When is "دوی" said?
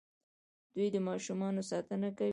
0.73-0.87